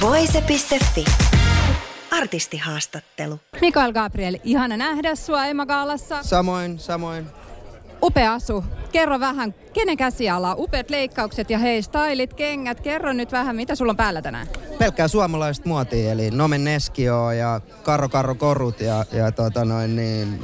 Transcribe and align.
Voise.fi. 0.00 1.04
Artistihaastattelu. 2.10 3.40
Mikael 3.60 3.92
Gabriel, 3.92 4.38
ihana 4.44 4.76
nähdä 4.76 5.14
sua 5.14 5.46
Emma 5.46 5.66
Gaalassa. 5.66 6.22
Samoin, 6.22 6.78
samoin. 6.78 7.26
Upea 8.02 8.32
asu. 8.32 8.64
Kerro 8.92 9.20
vähän, 9.20 9.54
kenen 9.72 9.96
käsiala? 9.96 10.54
Upeat 10.58 10.90
leikkaukset 10.90 11.50
ja 11.50 11.58
hei, 11.58 11.82
stylit, 11.82 12.34
kengät. 12.34 12.80
Kerro 12.80 13.12
nyt 13.12 13.32
vähän, 13.32 13.56
mitä 13.56 13.74
sulla 13.74 13.90
on 13.90 13.96
päällä 13.96 14.22
tänään? 14.22 14.46
Pelkkää 14.78 15.08
suomalaista 15.08 15.68
muotia, 15.68 16.12
eli 16.12 16.30
Nomen 16.30 16.64
Neskio 16.64 17.30
ja 17.30 17.60
Karro 17.82 18.08
Karro 18.08 18.34
Korut 18.34 18.80
ja, 18.80 19.04
ja 19.12 19.32
tota 19.32 19.64
noin, 19.64 19.96
niin 19.96 20.42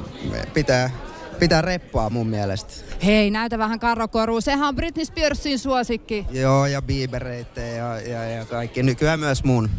pitää, 0.54 0.90
pitää 1.38 1.62
reppaa 1.62 2.10
mun 2.10 2.26
mielestä. 2.26 2.72
Hei, 3.04 3.30
näytä 3.30 3.58
vähän 3.58 3.78
karrokorua. 3.78 4.40
Sehän 4.40 4.68
on 4.68 4.76
Britney 4.76 5.04
Spearsin 5.04 5.58
suosikki. 5.58 6.26
Joo, 6.30 6.66
ja 6.66 6.82
Biebereitä 6.82 7.60
ja, 7.60 8.00
ja, 8.00 8.24
ja 8.24 8.44
kaikki. 8.44 8.82
Nykyään 8.82 9.20
myös 9.20 9.44
mun. 9.44 9.70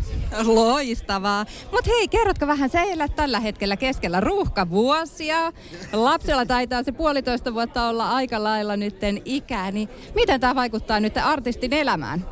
Loistavaa. 0.43 1.45
Mut 1.71 1.88
hei, 1.88 2.07
kerrotko 2.07 2.47
vähän, 2.47 2.70
sä 2.70 2.81
elät 2.81 3.16
tällä 3.16 3.39
hetkellä 3.39 3.77
keskellä 3.77 4.19
ruuhkavuosia. 4.19 5.52
Lapsella 5.94 6.45
taitaa 6.45 6.83
se 6.83 6.91
puolitoista 6.91 7.53
vuotta 7.53 7.88
olla 7.88 8.09
aika 8.09 8.44
lailla 8.44 8.77
nytten 8.77 9.21
ikää, 9.25 9.71
niin 9.71 9.89
miten 10.16 10.39
tämä 10.39 10.55
vaikuttaa 10.55 10.99
nyt 10.99 11.17
artistin 11.17 11.73
elämään? 11.73 12.25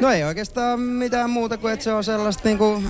No 0.00 0.10
ei 0.10 0.24
oikeastaan 0.24 0.80
mitään 0.80 1.30
muuta 1.30 1.58
kuin, 1.58 1.72
että 1.72 1.84
se 1.84 1.92
on 1.92 2.04
sellaista 2.04 2.42
niinku 2.44 2.82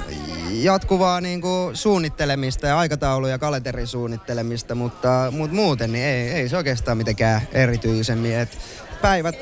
jatkuvaa 0.50 1.20
niinku 1.20 1.70
suunnittelemista 1.74 2.66
ja 2.66 2.78
aikataulu- 2.78 3.26
ja 3.26 3.38
kalenterisuunnittelemista, 3.38 4.74
mutta, 4.74 5.32
mutta 5.36 5.56
muuten 5.56 5.92
niin 5.92 6.04
ei, 6.04 6.28
ei 6.28 6.48
se 6.48 6.56
oikeastaan 6.56 6.96
mitenkään 6.96 7.40
erityisemmin. 7.52 8.38
Et 8.38 8.58
päivät 9.02 9.36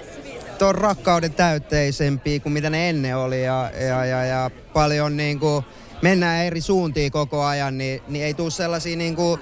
on 0.63 0.75
rakkauden 0.75 1.35
täytteisempiä 1.35 2.41
kuin 2.41 2.53
mitä 2.53 2.71
ne 2.71 2.89
ennen 2.89 3.17
oli 3.17 3.45
ja, 3.45 3.71
ja, 3.89 4.05
ja, 4.05 4.25
ja 4.25 4.51
paljon 4.73 5.17
niinku 5.17 5.65
mennään 6.03 6.45
eri 6.45 6.61
suuntiin 6.61 7.13
koko 7.13 7.45
ajan, 7.45 7.79
niin, 7.79 8.03
niin 8.09 8.25
ei 8.25 8.35
tule 8.35 8.51
sellaisia 8.51 8.97
niinku 8.97 9.39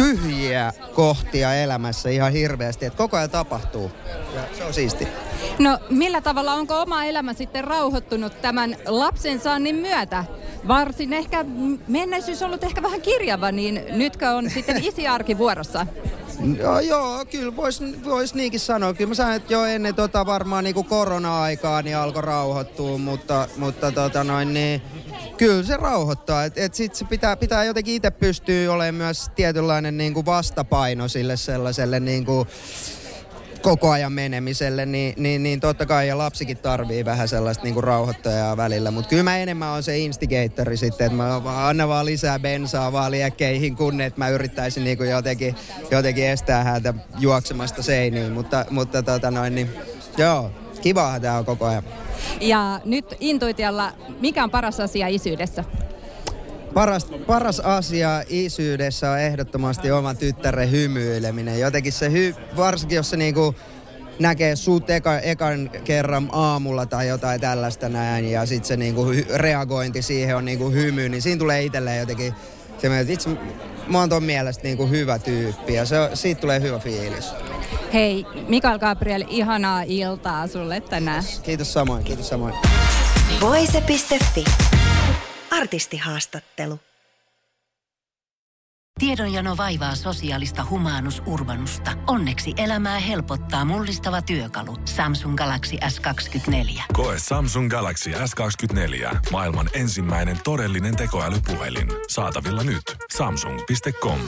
tyhjiä 0.00 0.72
kohtia 0.94 1.54
elämässä 1.54 2.08
ihan 2.08 2.32
hirveästi, 2.32 2.86
että 2.86 2.96
koko 2.96 3.16
ajan 3.16 3.30
tapahtuu 3.30 3.90
ja 4.34 4.42
se 4.58 4.64
on 4.64 4.74
siisti. 4.74 5.08
No 5.58 5.78
millä 5.90 6.20
tavalla 6.20 6.52
onko 6.52 6.80
oma 6.80 7.04
elämä 7.04 7.32
sitten 7.32 7.64
rauhoittunut 7.64 8.40
tämän 8.42 8.76
lapsen 8.86 9.40
saannin 9.40 9.76
myötä? 9.76 10.24
Varsin 10.68 11.12
ehkä 11.12 11.44
menneisyys 11.88 12.42
ollut 12.42 12.64
ehkä 12.64 12.82
vähän 12.82 13.00
kirjava, 13.00 13.52
niin 13.52 13.84
nytkö 13.90 14.30
on 14.30 14.50
sitten 14.50 14.84
isiarki 14.88 15.38
vuorossa? 15.38 15.86
Joo, 16.58 16.80
joo 16.80 17.24
kyllä 17.30 17.56
voisi 17.56 18.04
vois 18.04 18.34
niinkin 18.34 18.60
sanoa. 18.60 18.94
Kyllä 18.94 19.08
mä 19.08 19.14
sanon, 19.14 19.34
että 19.34 19.52
jo 19.52 19.64
ennen 19.64 19.94
tota 19.94 20.26
varmaan 20.26 20.64
niinku 20.64 20.82
korona-aikaa 20.82 21.82
niin 21.82 21.96
alkoi 21.96 22.22
rauhoittua, 22.22 22.98
mutta, 22.98 23.48
mutta 23.56 23.92
tota 23.92 24.24
noin, 24.24 24.54
niin, 24.54 24.82
kyllä 25.40 25.62
se 25.62 25.76
rauhoittaa. 25.76 26.44
Et, 26.44 26.58
et 26.58 26.74
sit 26.74 26.94
se 26.94 27.04
pitää, 27.04 27.36
pitää 27.36 27.64
jotenkin 27.64 27.94
itse 27.94 28.10
pystyä 28.10 28.72
olemaan 28.72 28.94
myös 28.94 29.30
tietynlainen 29.34 29.96
niinku 29.96 30.26
vastapaino 30.26 31.08
sille 31.08 31.36
sellaiselle 31.36 32.00
niinku, 32.00 32.46
koko 33.62 33.90
ajan 33.90 34.12
menemiselle, 34.12 34.86
niin, 34.86 35.14
niin, 35.16 35.42
niin 35.42 35.60
totta 35.60 35.86
kai 35.86 36.08
ja 36.08 36.18
lapsikin 36.18 36.56
tarvii 36.56 37.04
vähän 37.04 37.28
sellaista 37.28 37.64
niin 37.64 37.74
kuin 37.74 37.84
rauhoittajaa 37.84 38.56
välillä. 38.56 38.90
Mutta 38.90 39.08
kyllä 39.08 39.22
mä 39.22 39.38
enemmän 39.38 39.68
on 39.68 39.82
se 39.82 39.98
instigatori 39.98 40.76
sitten, 40.76 41.06
että 41.06 41.16
mä 41.16 41.66
annan 41.68 41.88
vaan 41.88 42.06
lisää 42.06 42.38
bensaa 42.38 42.92
vaan 42.92 43.10
liekkeihin, 43.10 43.76
kun 43.76 44.00
että 44.00 44.18
mä 44.18 44.28
yrittäisin 44.28 44.84
niin 44.84 44.98
kuin 44.98 45.10
jotenkin, 45.10 45.54
jotenkin 45.90 46.26
estää 46.26 46.64
häntä 46.64 46.94
juoksemasta 47.18 47.82
seiniin. 47.82 48.32
Mutta, 48.32 48.64
mutta 48.70 49.02
tota 49.02 49.30
noin, 49.30 49.54
niin, 49.54 49.70
joo, 50.18 50.50
kivaahan 50.82 51.20
tää 51.20 51.38
on 51.38 51.44
koko 51.44 51.66
ajan. 51.66 51.82
Ja 52.40 52.80
nyt 52.84 53.14
intuitialla, 53.20 53.92
mikä 54.20 54.44
on 54.44 54.50
paras 54.50 54.80
asia 54.80 55.06
isyydessä? 55.06 55.64
Paras, 56.74 57.06
paras 57.26 57.60
asia 57.60 58.22
isyydessä 58.28 59.10
on 59.10 59.18
ehdottomasti 59.18 59.90
oman 59.90 60.16
tyttären 60.16 60.70
hymyileminen. 60.70 61.60
Jotenkin 61.60 61.92
se, 61.92 62.12
hy, 62.12 62.34
varsinkin 62.56 62.96
jos 62.96 63.10
se 63.10 63.16
niinku 63.16 63.54
näkee 64.18 64.56
sut 64.56 64.90
eka, 64.90 65.18
ekan 65.18 65.70
kerran 65.84 66.28
aamulla 66.32 66.86
tai 66.86 67.08
jotain 67.08 67.40
tällaista 67.40 67.88
näin 67.88 68.30
ja 68.30 68.46
sitten 68.46 68.68
se 68.68 68.76
niinku 68.76 69.06
reagointi 69.34 70.02
siihen 70.02 70.36
on 70.36 70.44
niinku 70.44 70.70
hymy, 70.70 71.08
niin 71.08 71.22
siinä 71.22 71.38
tulee 71.38 71.62
itselleen 71.62 72.00
jotenkin 72.00 72.34
se, 72.78 73.00
että 73.00 73.12
itse 73.12 73.30
mä 73.88 73.98
oon 73.98 74.08
ton 74.08 74.22
mielestä 74.22 74.62
niinku 74.62 74.86
hyvä 74.86 75.18
tyyppi 75.18 75.74
ja 75.74 75.84
se, 75.84 75.96
siitä 76.14 76.40
tulee 76.40 76.60
hyvä 76.60 76.78
fiilis. 76.78 77.32
Hei, 77.92 78.26
Mikael 78.48 78.78
Gabriel, 78.78 79.24
ihanaa 79.28 79.82
iltaa 79.82 80.46
sulle 80.46 80.80
tänään. 80.80 81.24
Kiitos 81.42 81.72
samoin, 81.72 82.04
kiitos 82.04 82.28
samoin. 82.28 82.54
Voise.fi. 83.40 84.44
Artistihaastattelu. 85.50 86.80
Tiedonjano 89.00 89.56
vaivaa 89.56 89.94
sosiaalista 89.94 90.66
humanus 90.70 91.22
urbanusta. 91.26 91.90
Onneksi 92.06 92.54
elämää 92.56 92.98
helpottaa 92.98 93.64
mullistava 93.64 94.22
työkalu. 94.22 94.76
Samsung 94.84 95.36
Galaxy 95.36 95.76
S24. 95.76 96.82
Koe 96.92 97.16
Samsung 97.18 97.70
Galaxy 97.70 98.10
S24. 98.10 99.16
Maailman 99.30 99.70
ensimmäinen 99.72 100.38
todellinen 100.44 100.96
tekoälypuhelin. 100.96 101.88
Saatavilla 102.08 102.62
nyt. 102.62 102.82
Samsung.com. 103.16 104.20